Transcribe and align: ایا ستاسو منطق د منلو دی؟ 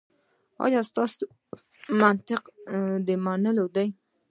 ایا 0.65 0.81
ستاسو 0.89 1.23
منطق 2.01 2.41
د 3.07 3.07
منلو 3.25 3.65
دی؟ 3.75 3.87